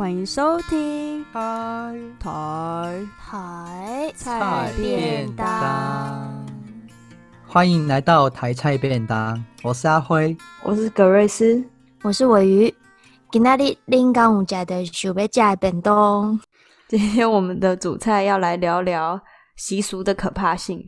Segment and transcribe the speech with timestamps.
[0.00, 6.46] 欢迎收听台台台菜便当，
[7.46, 9.44] 欢迎来到台菜便当。
[9.62, 11.62] 我是阿辉，我是格瑞斯，
[12.00, 12.74] 我是尾鱼。
[13.30, 16.40] 今天的临港有家的想要吃的便当。
[16.88, 19.20] 今天我们的主菜要来聊聊
[19.56, 20.82] 习俗的可怕性。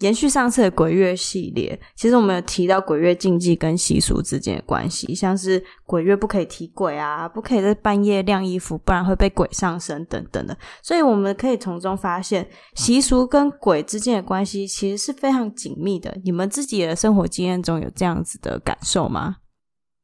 [0.00, 10.56] 延续上次的鬼月系列，其实我们有提到鬼月禁忌跟习俗之间的关系，像是鬼月不可以提鬼啊，不可以在半夜晾衣服，不然会被鬼上身等等的。
[10.82, 16.18] 所以我们可以从中发现，习俗跟鬼之间的关系其实是非常紧密的。
[16.24, 19.36] 你们自己的生活经验中有这样子的感受吗？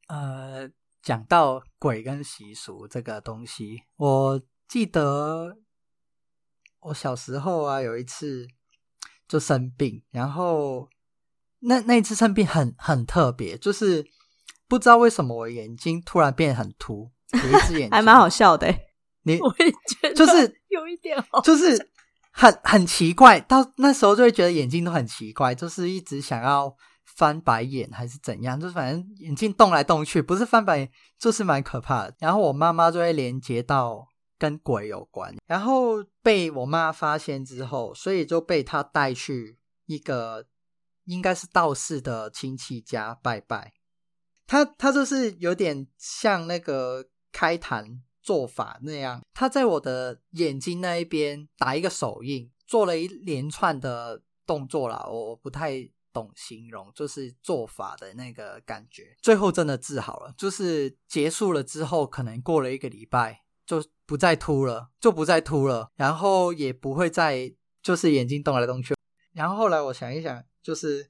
[0.09, 0.69] 呃，
[1.01, 5.57] 讲到鬼跟习俗这个东西，我记得
[6.81, 8.47] 我小时候啊，有一次。
[9.27, 10.87] 就生病，然后
[11.59, 14.05] 那那一次生病很很特别，就是
[14.67, 18.67] 不知道为什么我眼睛突然变很凸，有一只眼睛还蛮好笑的。
[19.23, 21.89] 你 我也觉得就是有一点好，就是
[22.31, 26.73] 很很奇怪，到那时候就会觉得眼睛都很奇怪，就是一直想要
[27.17, 30.89] 翻白眼还是怎样，就是反正眼睛动来动去，不是翻白眼
[31.19, 32.15] 就是蛮可怕的。
[32.19, 34.07] 然后我妈妈就会连接到。
[34.37, 40.45] 跟鬼有关，然后被我妈发现之后，所以就被她带去一个
[41.05, 43.73] 应该是道士的亲戚家拜拜。
[44.45, 59.17] 他他就是有点像那个开坛做法那样，他在我的眼睛那一边打一个手印，做了一连串的动作啦，我不太懂形容，就是做法的那个感觉。
[59.21, 63.43] 最后真的治好了，就是结束了之后，可能过了一个礼拜。
[63.67, 67.53] 就不再凸了，就不再凸了，然后也不会再
[67.83, 68.95] 就是眼睛动来动去。
[69.33, 71.09] 然后后来我想一想，就是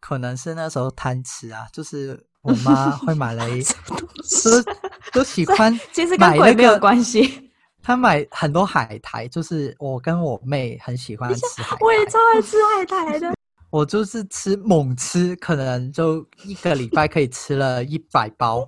[0.00, 4.72] 可能是那时候贪吃啊，就是我妈会买了一都
[5.12, 7.50] 都喜欢， 其实跟鬼没有关系。
[7.82, 13.32] 她买很多海苔，就是我跟我妹很喜欢吃海苔，我也超爱吃海苔的。
[13.70, 18.66] 我就是吃猛吃，可能就一个礼拜可以吃了一百包。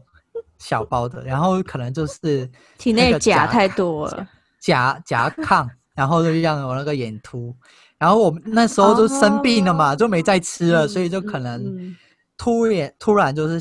[0.60, 2.48] 小包的，然后可能就是
[2.78, 4.28] 体内钾太多了，
[4.60, 7.52] 钾 钾抗，然后就让我那个眼凸，
[7.98, 11.96] 然后我那时候就生病了嘛，哦、就没再吃了，嗯、所以就可能
[12.36, 13.60] 突然突然就是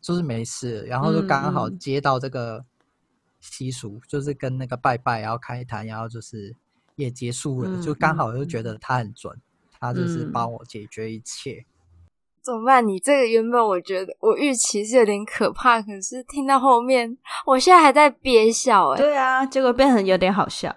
[0.00, 2.64] 就是没事，然后就刚好接到这个
[3.40, 6.56] 习俗，嗯、就是跟那个拜拜，然后开坛，然后就是
[6.94, 9.40] 也结束了，嗯、就刚好就觉得他很准，嗯、
[9.78, 11.64] 他就是帮我解决一切。
[12.46, 12.86] 怎么办？
[12.86, 18.98] 你这个原本我觉得我预期是有点可怕，可是听到后面，我现在还在憋笑哎。
[18.98, 20.72] 对啊，结果变成有点好笑。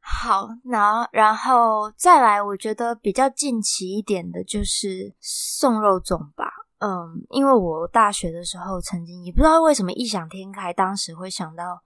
[0.00, 6.50] 好，那然后再来，我觉得比较近期一点的就是送肉粽吧。
[6.78, 11.80] 嗯，因为我大学的时候曾经也不知道为什么异想天开，当时会想到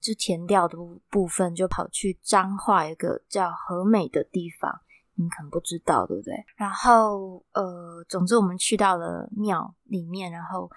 [0.00, 0.76] 就填掉的
[1.08, 4.80] 部分，就跑去彰化一个叫和美的地方。
[5.14, 6.34] 你可能不知道，对不对？
[6.56, 10.70] 然后，呃，总之我们去到了庙里面，然后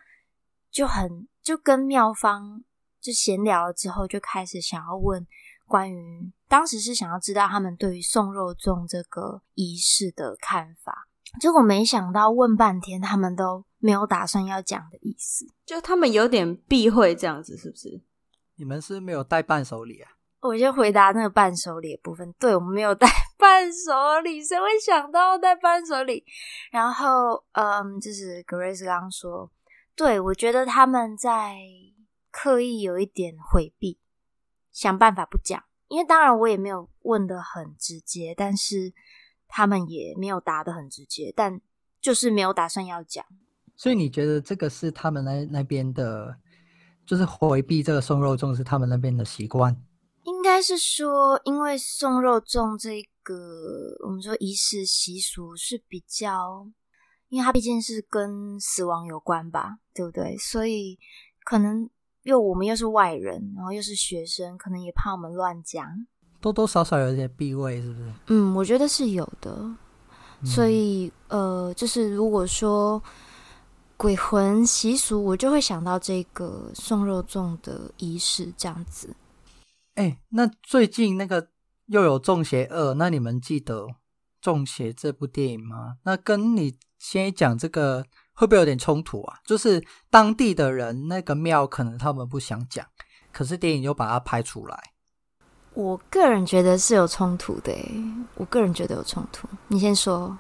[0.70, 2.64] 就很就跟庙方
[3.00, 5.26] 就闲聊了之后，就开始想要问
[5.66, 11.08] 关于当时是想要知道他们对于送肉粽这个仪式的看法。
[11.40, 18.02] 结果没想到问半天，他们都没有打算要讲的意思，就他们有点避讳这样子，是不是？
[18.56, 20.12] 你们是没有带伴手礼啊？
[20.46, 23.08] 我先回答那个伴手礼的部分，对，我们没有带
[23.38, 26.24] 伴手礼，谁会想到带伴手礼？
[26.72, 29.52] 然后，嗯，就是 Grace 刚刚说，
[29.96, 31.58] 对，我觉得他们在
[32.32, 34.00] 刻意有一点回避，
[34.72, 35.64] 想办法不讲。
[35.88, 38.92] 因为当然我也没有问得很直接，但是
[39.48, 41.62] 他们也没有答得很直接，但
[42.02, 43.24] 就是没有打算要讲。
[43.76, 46.38] 所以你觉得这个是他们那那边的，
[47.06, 49.76] 就是回避这个送肉粽是他们那边的习惯？
[50.46, 53.34] 应该是说，因为送肉粽这个，
[54.06, 56.68] 我们说仪式习俗是比较，
[57.30, 60.38] 因为它毕竟是跟死亡有关吧，对不对？
[60.38, 61.00] 所以
[61.44, 61.90] 可能
[62.22, 65.84] 又我们又是外人，然后又是学生，可能也怕我们乱讲，
[66.40, 68.14] 多多少少有点避讳，是不是？
[68.28, 69.68] 嗯，我觉得是有的。
[70.46, 73.02] 所以，呃，就是如果说
[73.98, 79.10] 鬼魂习俗，我就会想到这个送肉粽的仪式这样子。
[79.96, 81.50] 哎、欸，那最近那个
[81.88, 83.84] 又有《中邪二》，那你们记得
[84.42, 85.96] 《中邪》这部电影吗？
[86.04, 89.38] 那跟你先讲这个会不会有点冲突啊？
[89.46, 92.86] 就是当地的人那个庙可能他们不想讲，
[93.32, 94.78] 可是电影又把它拍出来。
[95.74, 97.74] 我个人觉得是有冲突的，
[98.36, 99.48] 我个人觉得有冲突。
[99.70, 100.38] 你先说，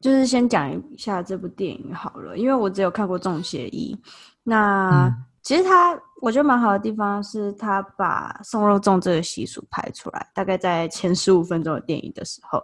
[0.00, 3.94] 就是先讲一下这部电影好了，因为我只有看过《中邪一》，
[4.42, 5.96] 那、嗯、其实他。
[6.22, 12.58] 我觉得蛮好的地方是，他把送肉粽这个习俗拍出来，大概在前十五分钟的电影的时候，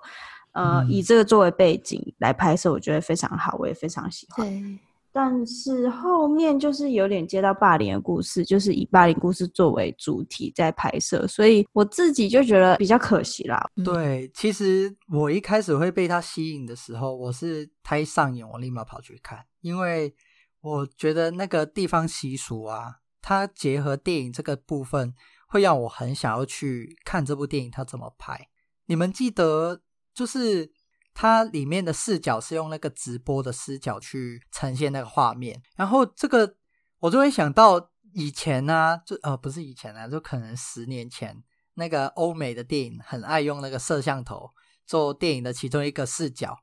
[0.52, 4.48] 呃，嗯、以这个作为背景来拍摄，我觉得非常好，我也非常喜欢。
[4.48, 4.78] 对，
[5.12, 13.62] 但是后面就是有点接到霸凌的故事，就是以霸凌故事作为主题在拍摄，所以我自己就觉得比较可惜啦。
[13.84, 20.14] 对，其实我一开始会被他吸引的时候，我是他一上演，我立马跑去看，因为
[20.62, 23.00] 我觉得那个地方习俗啊。
[23.24, 25.14] 它结合电影这个部分，
[25.46, 28.48] 会让我很想要去看这部电影，它怎么拍？
[28.86, 29.80] 你们记得，
[30.12, 30.72] 就是
[31.14, 36.56] 它里面的视角是用那个直播的视角去呈现那个画面，然后这个
[36.98, 41.44] 我就会想到以前呢、啊，就呃不是以前啊，就可能十年前
[41.74, 44.50] 那个欧美的电影很爱用那个摄像头
[44.84, 46.58] 做电影的其中一个视角，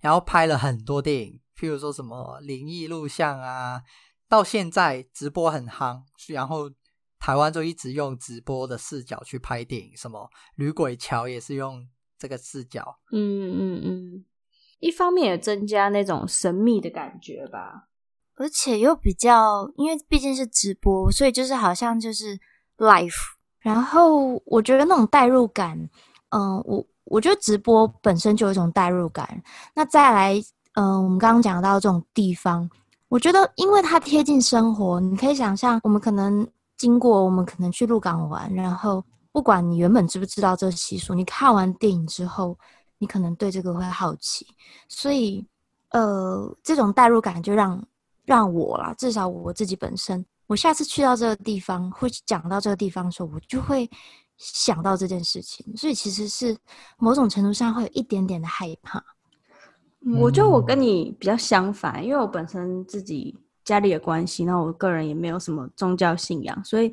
[0.00, 3.82] 然后拍了很多电影，譬如说什么灵异录像啊。
[4.28, 6.68] 到现在直播很夯，然后
[7.20, 10.18] 台湾就一直用直播的视角去拍电影，什么
[10.56, 11.86] 《女鬼桥》也是用
[12.18, 12.98] 这个视角。
[13.12, 14.24] 嗯嗯嗯，
[14.80, 17.86] 一方面也增加那种神秘的感觉吧，
[18.34, 22.36] 而且又比较，因为毕竟是直播，所以就是好像就是
[22.78, 23.14] life。
[23.60, 25.78] 然后我觉得那种代入感，
[26.30, 29.40] 嗯，我我觉得直播本身就有一种代入感。
[29.76, 30.34] 那再来，
[30.76, 32.68] 嗯，我们刚刚讲到这种地方。
[33.08, 36.46] 我觉得，因为它贴近生活，你可以想象，我们可能
[36.76, 39.02] 经过，我们可能去鹿港玩，然后
[39.32, 42.58] 不管你原本知不知道这个习俗，你看完电影之后，
[42.98, 44.46] 你可能对这个会好奇，
[44.88, 45.46] 所以，
[45.92, 47.82] 呃，这种代入感就让
[48.24, 53.88] 让我啦，至少我自己本身，我下次去到这个地方，会讲到这个地方的时候，我就会
[54.36, 56.54] 想到这件事情，所以其实是
[56.98, 59.02] 某种程度上会有一点点的害怕。
[60.14, 66.92] 我觉得我跟你比较相反，因为我本身自己家里的关系，那我个人也没有什么宗教信仰，所以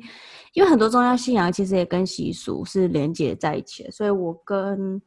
[0.52, 5.00] 因为很多宗教信仰其实也跟习俗是连接在一起的，所以我跟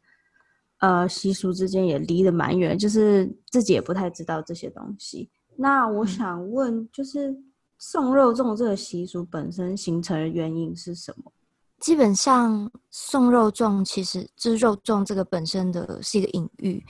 [0.80, 5.30] 呃习俗之间也离得蛮远，就是自己也不太知道这些东西。
[5.58, 7.36] 那我想问，就是
[7.78, 11.32] 送肉粽这个习俗本身形成的原因是什么？
[11.80, 16.84] 基本上送肉粽其实就是肉粽这个本身的是一个隐喻。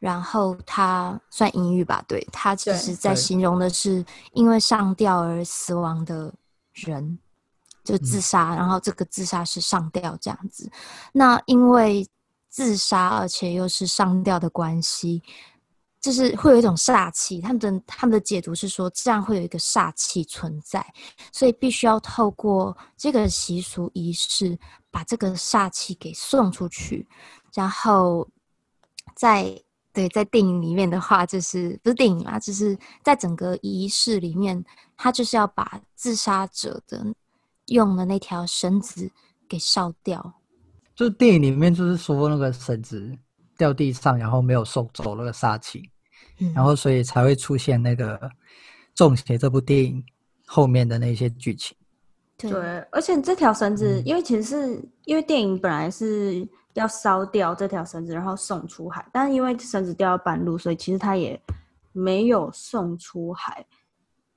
[0.00, 6.32] 然后他算隐喻吧，对，他其实在形容的是因为上吊而死亡的
[6.72, 7.18] 人，
[7.82, 10.70] 就自杀，然后这个自杀是上吊这样子。
[11.12, 12.06] 那因为
[12.48, 15.20] 自杀而且又是上吊的关系，
[16.00, 17.40] 就是会有一种煞气。
[17.40, 20.86] 他们的他们的解读是说，这样会有一个煞气存在，
[21.32, 24.56] 所以必须要透过这个习俗仪式，
[24.92, 27.08] 把这个煞气给送出去，
[27.52, 28.28] 然后
[29.16, 29.60] 在。
[29.98, 34.64] 对，在电影里面的话，就是不是电影啦，就是在整个仪式里面，
[34.96, 37.04] 他就是要把自杀者的
[37.66, 39.10] 用的那条绳子
[39.48, 40.34] 给烧掉。
[40.94, 43.12] 就是电影里面就是说那个绳子
[43.56, 45.90] 掉地上，然后没有收走那个煞气，
[46.38, 48.16] 嗯、然后所以才会出现那个
[48.94, 50.04] 《中邪》这部电影
[50.46, 51.76] 后面的那些剧情。
[52.36, 52.52] 对，
[52.92, 56.48] 而且这条绳子，嗯、因为其实是因为电影本来是。
[56.74, 59.06] 要烧掉这条绳子，然后送出海。
[59.12, 61.40] 但是因为绳子掉到半路，所以其实他也
[61.92, 63.64] 没有送出海。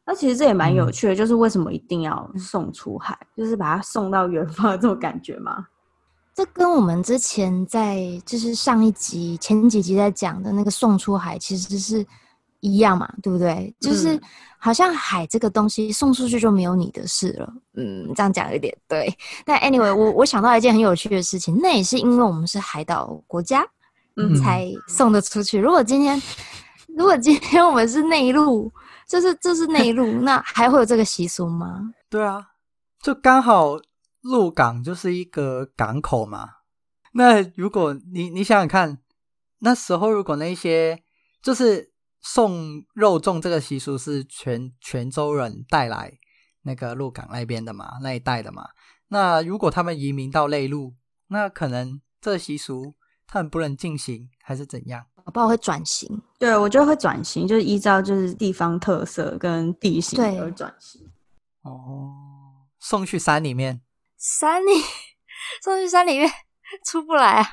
[0.04, 3.18] 那其实这也蛮有趣的，嗯、就是为什么一定要送出海？
[3.38, 5.68] 就是把它送到远方的这种感觉吗？
[6.33, 12.06] 这跟我们之前在就是上一集前几集在讲的那个送出海其实是
[12.61, 13.75] 一样嘛，对不对？
[13.80, 14.15] 就是。
[14.15, 14.21] 嗯
[14.63, 19.11] 好像海这个东西送出去就没有你的事了，嗯，这样讲有点对。
[19.44, 23.68] 但 anyway，我我想到一件很有趣的事情，那也是因为我们是海岛国家，
[24.18, 25.57] 嗯，才送得出去。
[25.57, 26.21] 如果今天，
[26.95, 28.71] 如果今天我们是内陆，
[29.07, 31.91] 就是这是内陆， 那还会有这个习俗吗？
[32.07, 32.49] 对啊，
[33.01, 33.80] 就刚好
[34.21, 36.47] 鹿港就是一个港口嘛。
[37.13, 38.99] 那如果你你想想看，
[39.61, 41.01] 那时候如果那些
[41.41, 41.89] 就是。
[42.21, 46.19] 送肉粽这个习俗是泉泉州人带来
[46.63, 48.69] 那个鹿港那边的嘛，那一带的嘛。
[49.07, 50.94] 那如果他们移民到内陆，
[51.28, 52.94] 那可能这习俗
[53.28, 55.06] 他们不能进行，还是怎样？
[55.23, 56.21] 我不知道会转型。
[56.40, 61.09] 对，我觉得会转型，就是依照就是地方特色跟地形而转型。
[61.63, 62.13] 哦，
[62.80, 63.81] 送去山里面，
[64.18, 64.69] 山里
[65.61, 66.31] 送去山里面
[66.85, 67.47] 出不来啊。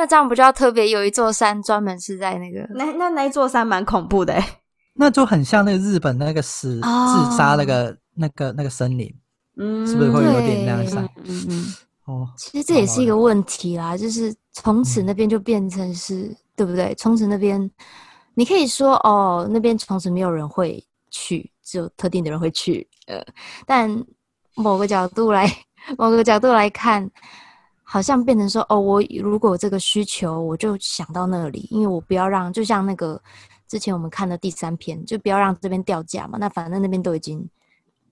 [0.00, 2.66] 那这样不就要特别有一座山专门是在那个？
[2.74, 4.34] 那那那一座山蛮恐怖的，
[4.96, 9.14] 那就很像那个日本那个死、哦、自杀那个那个那个森林，
[9.58, 11.06] 嗯，是不是会有点那样山？
[11.24, 11.66] 嗯嗯。
[12.06, 16.94] 哦，其实这也是一个问题啦，就是从此那边就变成是，嗯、对不对？
[16.96, 17.70] 从此那边，
[18.34, 22.88] 你可以说哦，那边从此没有人会去，只有特定的人会去。
[23.06, 23.22] 呃，
[23.66, 23.88] 但
[24.56, 25.46] 某个角度来，
[25.98, 27.08] 某个角度来看，
[27.92, 33.20] 好像变成说，哦，我如果有这个需求，我就想到那里，因为我不要让，就像那个
[33.66, 36.38] 之前我们看的第三篇，就不要让这边掉价嘛。
[36.38, 37.44] 那反正那边都已经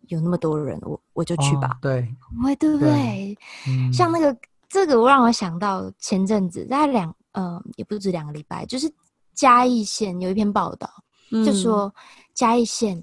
[0.08, 1.68] 有那么多人，我我就去吧。
[1.75, 2.88] 哦、对，会对不对？
[2.90, 4.37] 对嗯、像那个
[4.68, 8.92] 这个，我让我想到前阵子大概两，呃，也不止两个礼拜，就是
[9.32, 10.90] 嘉义县有一篇报道，
[11.30, 11.94] 嗯、就说
[12.35, 13.00] 嘉义县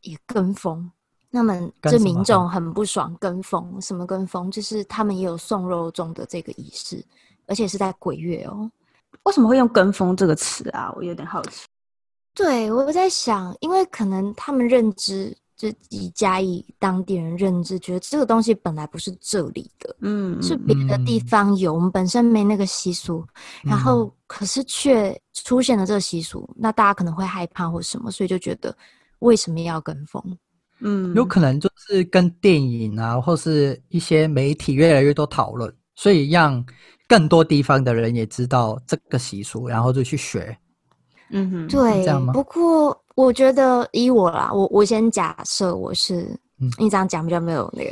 [0.00, 0.90] 也跟风。
[1.38, 4.50] 那么这民众很不爽，跟风什么跟风？
[4.50, 7.00] 就是他们也有送肉粽的这个仪式，
[7.46, 8.68] 而且是在鬼月哦。
[9.22, 10.92] 为什么会用“跟风”这个词啊？
[10.96, 11.64] 我有点好奇。
[12.34, 23.24] 对，我在想，因为可能他们认知，就以嘉义当地人认知，觉得这个东西本来不是这里的，嗯，是别的地方有，我们本身没那个习俗，
[23.62, 28.76] 然后可是却出现了这个习俗，那大家可能会害怕或什么，所以就觉得
[29.20, 30.22] 为什么要跟风？
[30.80, 36.64] 嗯，有可能就是跟电影啊，或是一些媒体越来越多讨论，所以让
[37.08, 40.56] 更多地方的人也知道这个习俗，然后就去学。
[41.30, 42.32] 嗯哼，对，这样吗？
[42.32, 46.22] 不过我觉得以我啦，我我先假设我是，
[46.60, 47.90] 嗯，你这样讲比较没有那个，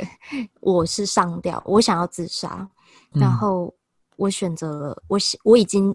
[0.61, 2.65] 我是上吊，我想要自杀，
[3.11, 3.73] 然后
[4.15, 5.93] 我选择了，我我已经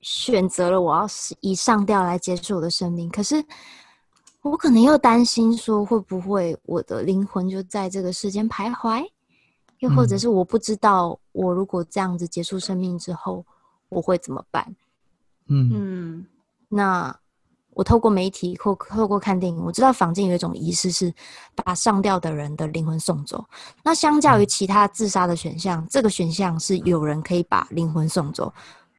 [0.00, 1.06] 选择了我要
[1.40, 3.44] 以上吊来结束我的生命，可是。
[4.42, 9.04] 我可能又担心说，会不会我的灵魂就在这个世间徘徊？
[9.80, 13.44] 又或者是我不知道，我如果这样子结束生命之后，
[13.88, 14.64] 我会怎么办？
[15.48, 16.26] 嗯嗯。
[16.68, 17.14] 那
[17.70, 21.12] 我透过媒体或透过看电影，我知道坊间有一种仪式是
[21.54, 23.44] 把上吊的人的灵魂送走。
[23.82, 28.52] 那相较于其他自杀的选项，这个选项是有人可以把灵魂送走。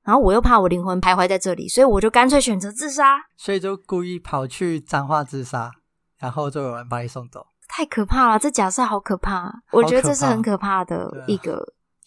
[0.03, 3.17] 然后我又怕我灵魂徘徊在这里，所以我就干脆选择自杀。
[3.37, 5.71] 所以就故意跑去彰化自杀，
[6.17, 7.45] 然后就有人把你送走。
[7.67, 9.53] 太可怕了，这假设好可怕。
[9.71, 11.63] 我觉得这是很可怕的一个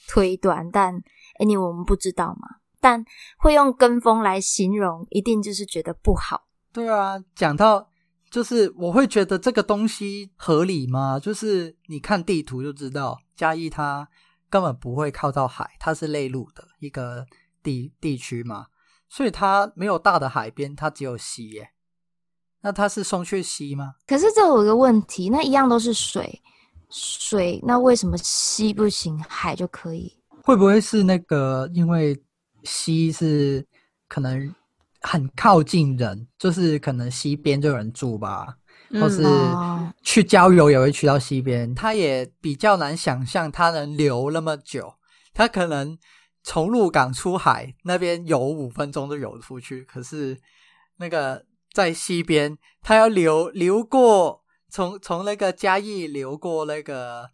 [0.08, 0.94] 推断，啊、但
[1.38, 2.48] anyway 我们不知道嘛。
[2.80, 3.04] 但
[3.38, 6.48] 会用跟风来形容，一定就是觉得不好。
[6.72, 7.88] 对啊，讲到
[8.28, 11.20] 就是我会觉得这个东西合理吗？
[11.20, 14.08] 就是你看地图就知道，嘉义它
[14.50, 17.24] 根本不会靠到海，它是内陆的一个。
[17.64, 18.66] 地地区嘛，
[19.08, 21.70] 所以它没有大的海边，它只有溪耶。
[22.60, 23.94] 那它是松雀溪吗？
[24.06, 26.40] 可是这有一个问题，那一样都是水，
[26.90, 30.12] 水那为什么溪不行，海就可以？
[30.42, 32.22] 会不会是那个因为
[32.62, 33.66] 溪是
[34.08, 34.54] 可能
[35.00, 38.56] 很靠近人，就是可能溪边就有人住吧，
[38.90, 39.22] 嗯、或是
[40.02, 44.94] 去郊游也会去到溪边，它也比较难想象它能留那么久，
[45.32, 45.98] 它可能。
[46.44, 50.38] 从鹿港出海那边游五分钟就游出去，可是
[50.98, 57.30] 那个在西边，他要流流过从从那个嘉义流过那个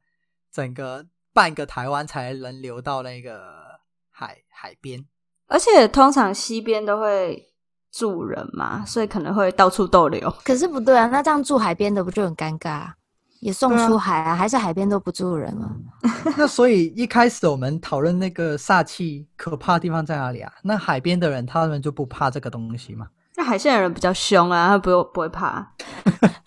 [0.53, 5.05] 整个半个台湾才能流到那个海海边，
[5.49, 7.53] 而且通常西边都会
[7.91, 10.31] 住人嘛，所以可能会到处逗留。
[10.45, 12.93] 可是不对啊，那这样住海边的不就很尴尬？
[13.41, 15.77] 也送出海啊，啊还是海边都不住人了？
[16.37, 20.53] 那所以一开始我们讨论那个煞气可怕的地方在哪里啊？
[20.63, 23.09] 那海边的人他们就不怕这个东西吗？
[23.37, 25.73] 那海线的人比较凶啊，他不用不会怕。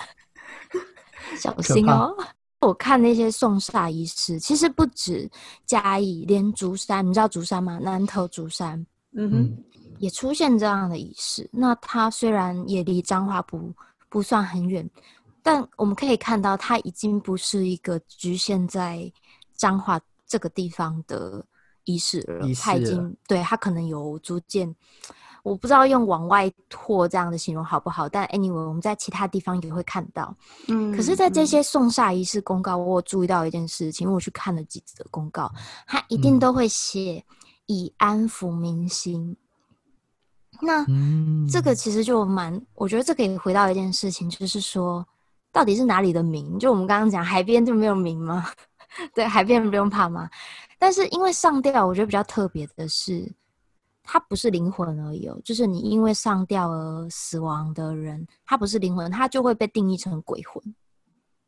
[1.38, 2.16] 小心哦！
[2.62, 5.30] 我看那些送煞仪式，其实不止
[5.66, 7.80] 嘉义，连竹山，你知道竹山吗？
[7.82, 8.86] 南投竹山，
[9.16, 9.64] 嗯哼，
[9.98, 11.50] 也出现这样的仪式。
[11.52, 13.74] 那它虽然也离彰化不
[14.10, 14.88] 不算很远。
[15.44, 19.12] 但我们可以看到，它已经不是一个局限在
[19.58, 21.46] 彰化这个地方的
[21.84, 22.48] 仪式了。
[22.48, 22.64] 仪式了。
[22.64, 24.74] 它已经对它可能有逐渐，
[25.44, 28.08] 我不知道用往外拓这样的形容好不好。
[28.08, 30.34] 但 anyway，我们在其他地方也会看到。
[30.70, 35.52] 嗯，可是，在这些送煞仪式公告，我有注意到一件事情，因为我去看了几则公告，
[35.86, 37.22] 它一定都会写
[37.66, 39.36] 以安抚民心。
[40.62, 45.06] 嗯、那、嗯、这个其实就蛮，我觉得这可以回到一件事情，就是说。
[45.54, 46.60] 到底是哪里的名？
[46.60, 48.46] 就我们刚刚讲海边就没有名吗？
[49.16, 50.30] 对，海边不用怕吗？
[50.80, 53.32] 但是因为上吊，我觉得比较特别的是，
[54.04, 55.40] 它不是灵魂而已哦。
[55.46, 60.62] 就是你因为上吊而死亡的人，他不是灵魂，他就会被定义成鬼魂。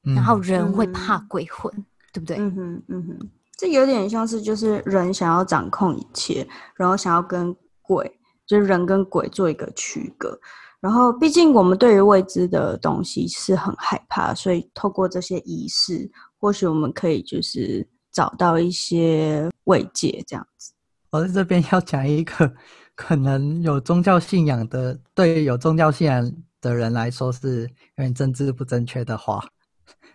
[0.06, 2.38] 嗯、然后人会怕鬼魂，嗯、对不对？
[2.38, 10.40] 嗯哼，嗯哼，这有点像是就是人想要掌控一切，然后想要跟鬼，就是人跟鬼做一个区隔。
[10.86, 16.08] 然后，毕竟我们对于未知的东西是很害怕，所以透过这些仪式，
[16.40, 20.74] 或许我们可以就是找到一些慰藉，这样子。
[21.10, 22.54] 我在这边要讲一个
[22.94, 29.44] 可能有宗教信仰的，对于有宗教信仰的人来说是有点政治不正确的话。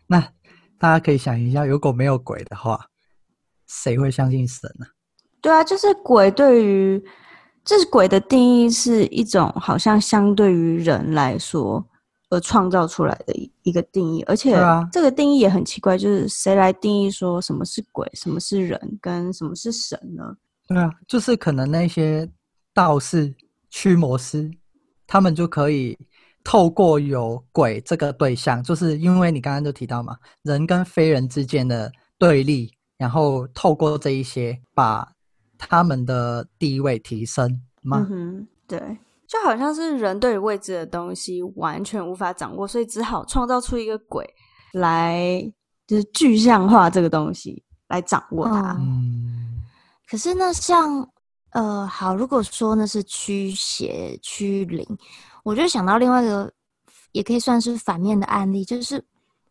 [0.06, 0.20] 那
[0.78, 2.86] 大家可以想一下，如果没有鬼的话，
[3.66, 4.86] 谁会相信神呢？
[5.40, 7.04] 对啊，就是鬼对于，
[7.64, 11.84] 就是鬼的定义是一种好像相对于人来说
[12.30, 14.56] 而创造出来的一一个定义，而且
[14.92, 20.36] 这个定义也很奇怪，就是谁来定义说什么是鬼，什么是人，跟什么是神呢？
[20.68, 22.28] 对啊，就是可能那些
[22.72, 23.34] 道士、
[23.70, 24.50] 驱魔师，
[25.06, 25.98] 他们就可以。
[26.42, 35.06] 透过有鬼这个对象，就是因为你刚刚就提到嘛，人跟非人之间的对立，然后透过这一些，把
[35.68, 38.06] 他们的地位提升吗？
[38.10, 38.78] 嗯，对，
[39.26, 44.28] 就好像是人对于未知的东西完全无法掌握，所以只好创造出一个鬼
[44.72, 45.40] 来，
[45.86, 48.76] 就是具象化这个东西来掌握它。
[48.80, 49.62] 嗯，
[50.08, 51.08] 可是呢像
[51.50, 54.86] 呃，好，如果说那是驱邪驱灵。
[55.42, 56.52] 我就想到另外一个，
[57.12, 59.02] 也可以算是反面的案例，就是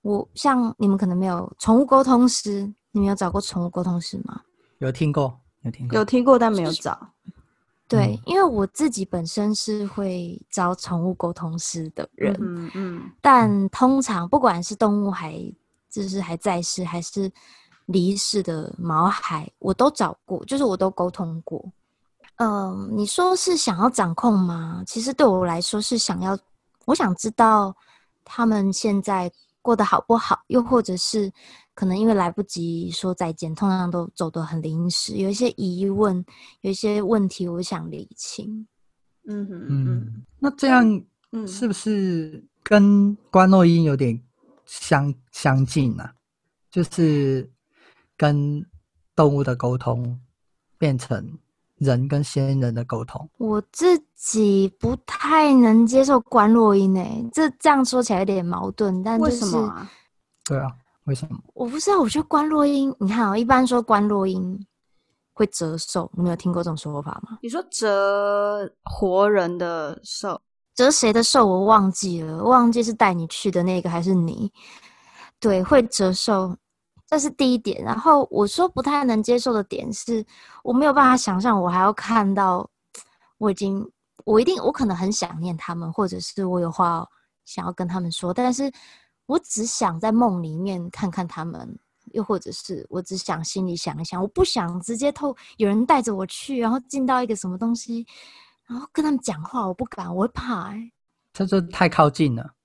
[0.04, 4.40] 我像你们可能没有宠物沟通师，你们有找过宠物沟通师吗？
[4.78, 7.10] 有听过，有听过，有听过，但没有找。
[7.88, 15.36] 对，因为我自己本身是会找宠物沟通师的人，嗯嗯，但通常不管是动物还
[15.90, 17.32] 就是还在世还是
[17.88, 21.60] 离世的毛孩，我都找过，就是我都沟通过。
[22.36, 24.84] 嗯、呃，你说是想要掌控吗？
[24.86, 26.38] 其实对我来说是想要，
[26.86, 27.76] 我想知道
[28.24, 29.32] 他们现在
[29.64, 31.32] 过得好不好，又或者是
[31.80, 36.26] 可能因为来不及说再见，通常都走得很临时，有一些疑问，
[36.60, 38.68] 有一些问题，我想理清。
[39.28, 40.84] 嗯哼嗯，那这样
[41.48, 44.22] 是不是跟观落阴有点
[44.66, 46.14] 相相近呢、啊？
[46.70, 47.50] 就是
[48.18, 48.62] 跟
[49.16, 50.20] 动物的沟通
[50.78, 51.40] 变成。
[51.78, 59.90] 人跟仙人的沟通，我自己不太能接受观落阴诶，这这样说起来有点矛盾，但、就是、为什么、啊？
[60.44, 60.76] 对啊，
[61.10, 61.38] 为什么？
[61.56, 64.66] 我不知道，我觉得观落音，你看啊、喔，一般说观落音
[65.34, 67.40] 会折寿，你有听过这种说法吗？
[67.42, 70.40] 你说折活人的寿，
[70.76, 71.46] 折谁的寿？
[71.46, 74.52] 我忘记了，忘记是带你去的那个还是你？
[75.40, 76.56] 对，会折寿。
[77.08, 80.24] 这是第一点，然后我说不太能接受的点是，
[80.64, 82.70] 我没有办法想象我还要看到，
[83.40, 83.84] 我已经，
[84.26, 87.04] 我一定，我可能很想念他们，或者是我有话
[87.46, 88.72] 想要跟他们说，但是
[89.30, 91.78] 我只想在梦里面看看他们，
[92.14, 98.04] 又或者是我只想心里想一想，我不想直接透有人带着我去，然后进到一个什么东西，
[98.66, 100.74] 然后跟他们讲话，我不敢，我会怕、
[101.32, 102.56] 这就太靠近了。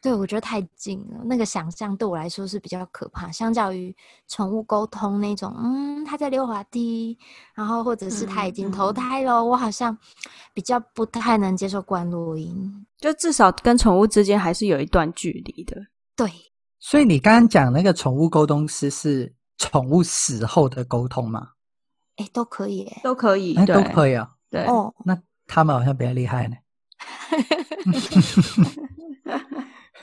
[0.00, 3.30] 对，我觉得太近了，那个想象对我来说是比较可怕。
[3.30, 3.94] 相较于
[4.26, 7.18] 宠物沟通那种，嗯，他在溜滑梯，
[7.52, 9.96] 然后或者是他已经投胎了，嗯嗯、我好像
[10.54, 12.86] 比较不太能接受观落音。
[12.96, 15.86] 就至少跟宠物之间还是有一段距离的。
[16.16, 16.30] 对，
[16.78, 21.48] 所以你刚刚讲那个宠物沟通师是宠物死后的沟通吗？
[22.16, 24.30] 哎，都可以，都可以，都可以啊。
[24.50, 26.56] 对哦，那他们好像比较厉害呢。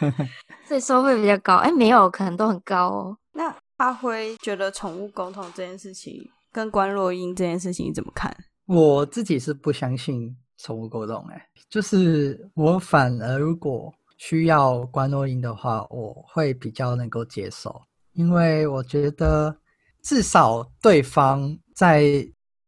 [0.67, 3.17] 所以收费比较高，哎、欸，没有，可能都很高哦。
[3.33, 8.35] 那阿辉觉得宠物沟通这件事情跟观落阴这件事情你怎么看？
[8.65, 17.81] 我自己是不相信宠物沟通，哎，就是我反而如果需要观落音的话，我会比较能够接受，
[18.13, 19.57] 因为我觉得
[20.03, 22.03] 至少对方在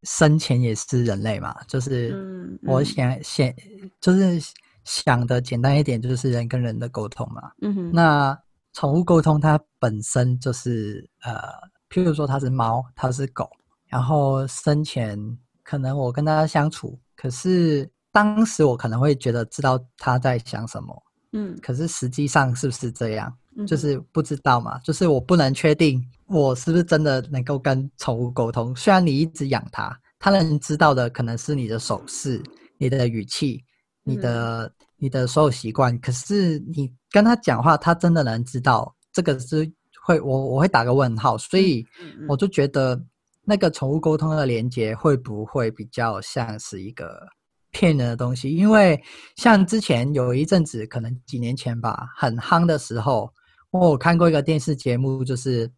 [0.02, 4.52] 生前也是人类嘛，就是我想先、嗯嗯、就是。
[4.86, 7.50] 想的简单一点，就是人跟人的沟通嘛。
[7.62, 7.90] 嗯哼。
[7.90, 8.38] 那
[8.74, 11.32] 宠物沟通，它本身就是呃，
[11.88, 13.48] 譬如说它是猫，它是狗，
[13.86, 15.18] 然后生前
[15.62, 21.02] 可能我跟它相处，可是当时我可能会觉得知道它在想什么。
[21.34, 21.54] 嗯。
[21.60, 23.30] 可是实际上是不是这样？
[23.66, 24.78] 就是不知道嘛。
[24.78, 28.74] 就是我不能确定我是不是真的能够跟宠物沟通。
[28.74, 32.42] 虽然你一直养它，它能知道的可能是你的手势、
[32.78, 33.62] 你的语气。
[34.06, 39.66] 你的你的所有习惯，可是你跟它讲话，它真的能知道这个是
[40.04, 41.82] 会我我会打个问号，所以
[42.28, 43.02] 我就觉得
[43.44, 47.26] 那个宠物沟通的连接会不会比较像是一个
[47.74, 48.50] 骗人的东西？
[48.50, 48.98] 因为
[49.36, 53.30] 像之前有一阵子，可能几年前吧，很夯的时候，
[53.70, 55.70] 我看过一个电视节目，就是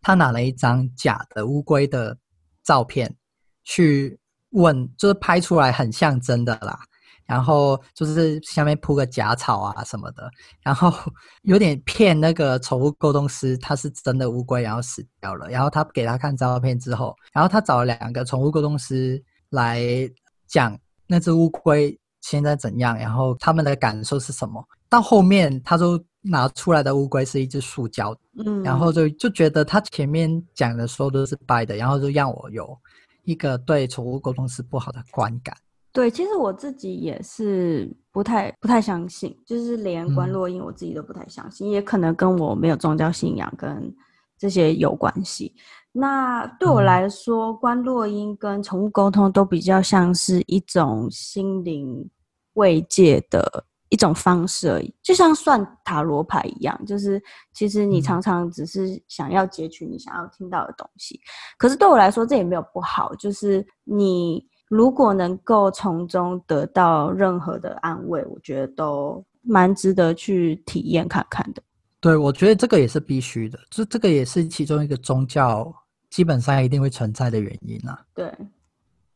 [0.00, 2.16] 他拿了一张假的乌龟的
[2.64, 3.14] 照片
[3.62, 4.18] 去
[4.50, 6.80] 问，就是拍出来很像真的啦。
[7.24, 10.28] 然后就是下面铺个假草啊什么的，
[10.60, 10.92] 然后
[11.44, 15.48] 有点骗那个宠物沟通师，他是真的乌龟，然后死掉了。
[15.48, 19.80] 然后他给他看照片之后，然后他找了两个宠物沟通师来
[20.48, 20.76] 讲
[21.12, 24.66] 那只乌龟现在怎样，然后他们的感受是什么。
[24.88, 32.74] 到后面他就拿出来的乌龟是一只塑胶，嗯，然后就就觉得他前面讲的说都是掰的，然后就让我有
[33.24, 35.54] 一个对宠物沟通是不好的观感。
[35.92, 43.94] 对，其实我自己也是不太不太相信，就是连观落阴我自己都不太相信，嗯、也可能跟我没有宗教信仰跟
[44.38, 45.54] 这些有关系。
[45.92, 52.08] 那对我来说，嗯、观落音跟宠物沟通都比较像是一种心灵
[52.54, 61.14] 慰藉的一种方式而已，就像算塔罗牌一样，就是其实你常常只是想要截取你想要听到的东西。
[61.16, 61.26] 嗯、
[61.58, 64.44] 可是对我来说，这也没有不好，就是你。
[64.68, 71.62] 如果能够从中得到任何的安慰，我觉得都蛮值得去体验看看的。
[72.00, 75.70] 对，我觉得这个也是必须的，这这个也是其中一个宗教
[76.12, 77.98] 基本上一定会存在的原因啊。
[78.14, 78.32] 对，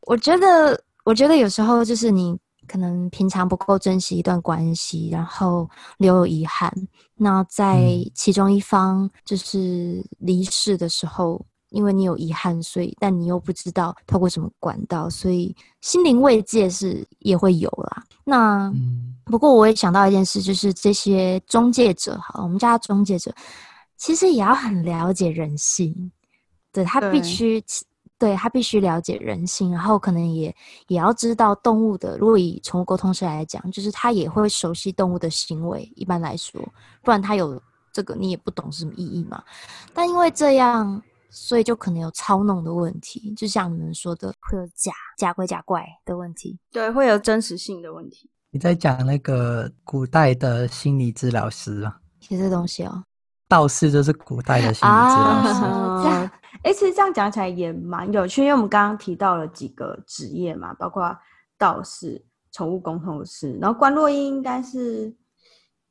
[0.01, 6.73] 我觉得，我觉得有时候就是你可能平常不够珍惜一段关系，然后留有遗憾，
[7.15, 7.81] 那在
[8.13, 11.35] 其中一方就是离世的时候。
[11.35, 18.01] 嗯因为你有遗憾，所以但你又不知道透过什么管道，所以心灵慰藉是也会有啦。
[18.23, 23.35] 那、嗯、不过我也想到一件事，就是这些中介者，哈，我们叫他中介者，
[23.97, 26.09] 其实也要很了解人性，
[26.83, 27.59] 对，他必须，
[28.19, 30.55] 对，对他必须了解人性，然后可能也
[30.87, 32.17] 也要知道动物的。
[32.17, 35.91] 如果以宠物沟通师来讲，就是他也会熟悉动物的行为。
[35.95, 36.61] 一般来说，
[37.01, 37.59] 不然他有
[37.91, 39.43] 这个你也不懂什么意义嘛。
[39.93, 41.01] 但因为这样。
[41.29, 48.29] 所以就可能有操弄的问题，就像你们说的，会有假假鬼假怪的问题，对，会有真实性的问题。
[48.49, 51.99] 你在讲那个古代的心理治疗师啊？
[52.21, 53.03] 写这东西哦，
[53.47, 55.63] 道士就是古代的心理治疗师。
[55.63, 56.31] 啊、 这样，
[56.63, 61.15] 哎，其实这样讲起来也蛮有趣，因为我们刚刚提到了几个职业嘛，包括
[61.57, 65.15] 道士、宠物沟通师，然后关洛英应该是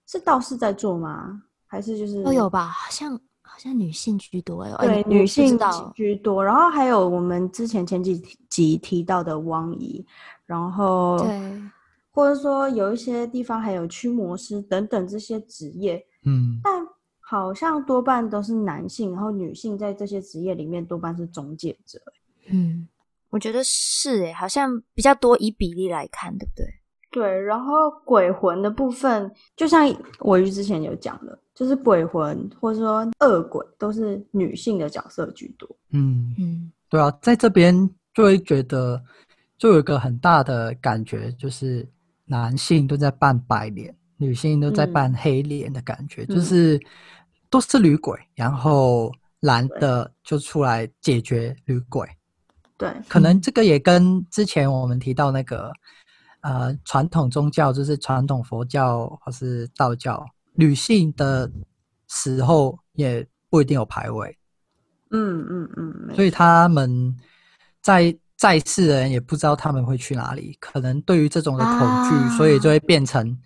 [0.06, 1.42] 是道士在做吗？
[1.66, 2.66] 还是就是都有吧？
[2.66, 3.18] 好像。
[3.48, 5.58] 好像女性居多哎，对，女性
[5.94, 6.44] 居多。
[6.44, 8.18] 然后还有我们之前前几
[8.50, 10.04] 集提到的汪姨，
[10.44, 11.62] 然后对，
[12.10, 16.86] 或者说有一些地方还有驱魔师等等这些职业，嗯，但
[17.28, 22.00] 好像多半都是男性，然后女性在这些职业里面多半是中介者。
[22.46, 22.86] 嗯，
[23.30, 26.64] 我觉得是诶，好像比较多，以比例来看，对不对？
[27.10, 31.36] 对，然后鬼魂的部分，就像我之前有讲的。
[31.56, 35.66] 就是鬼魂或者说恶鬼都是女性的角色居多。
[35.90, 37.74] 嗯嗯，对啊，在这边
[38.12, 39.02] 就会觉得，
[39.56, 41.88] 就有一个很大的感觉，就是
[42.26, 46.80] 男性都在扮白脸，女性都在扮黑脸的感觉，嗯、就是
[47.50, 52.08] 都是女鬼，然后男的就出来解决女鬼。
[52.78, 55.72] 对，可能这个也跟之前我们提到那个
[56.40, 60.24] 呃传统宗教，就是传统佛教或是道教。
[60.58, 61.50] 女性的
[62.08, 64.38] 时候也不一定有牌位，
[65.10, 67.14] 嗯嗯嗯，所以他们
[67.82, 73.38] 在在世的人也不知道他们会去哪里，可能对于这种的恐惧，啊、所以就会变成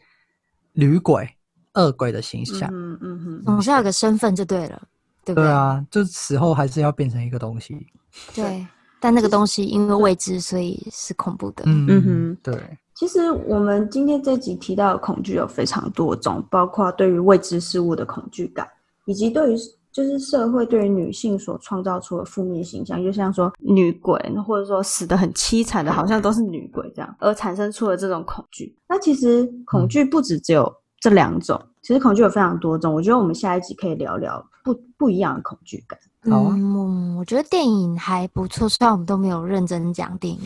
[0.73, 1.29] 女鬼、
[1.75, 2.71] 恶鬼的形象。
[2.73, 4.83] 嗯嗯嗯，总是要有个身份就对了，
[5.25, 5.45] 对不对？
[5.45, 7.87] 对啊，就死后还是要变成一个东西。
[8.35, 8.67] 对，
[9.01, 11.65] 但那个东西因为未知，所以是恐怖的。
[11.67, 12.79] 嗯嗯哼，对。
[12.95, 18.69] 其实我们今天这集提到的恐惧有非常多种，包括对于未知事物的恐惧感，
[19.07, 19.57] 以及对于
[19.93, 28.75] 就是社会对于女性所创造出的负面形象，就像说女鬼，或者说死的很凄惨的，好像都是女鬼这样，而产生出了这种恐惧。
[28.89, 32.95] 那其实恐惧不止只有这两种，其实恐惧有非常多种。
[32.95, 35.99] 我觉得我们下一集可以聊聊不不一样的恐惧感。
[36.31, 40.41] 好啊，嗯，我觉得电影还不错，虽然我们都没有认真讲电影，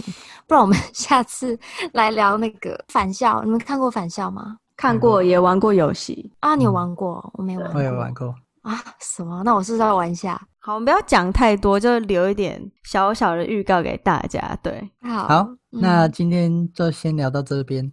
[0.46, 1.59] 不然我们 下次
[1.92, 3.42] 来聊那个返校。
[3.42, 4.57] 你们看过返校吗？
[4.76, 6.54] 看过，也玩过游戏啊。
[6.54, 7.20] 你有玩过？
[7.24, 7.78] 嗯、我没玩过。
[7.80, 8.83] 我也玩过啊？
[8.98, 9.42] 什么？
[9.44, 10.40] 那我是不是要玩一下？
[10.59, 14.59] 好，我们不要讲太多，就留一点小小的预告给大家。
[14.62, 17.92] 对，好，好，那今天就先聊到这边，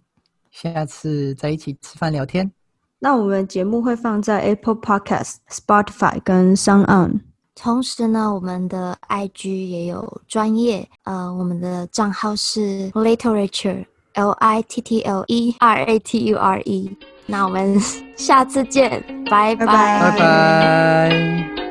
[0.50, 2.50] 下次再一起吃饭聊天。
[2.98, 7.20] 那我们节目会放在 Apple Podcast、Spotify 跟 SoundOn。
[7.54, 16.96] 同时呢，我们的 IG 也有专业，呃，我们的账号是 Litterature，L I T T L E R A T U R E。
[17.26, 17.78] 那我们
[18.16, 21.61] 下次见，拜拜，拜拜。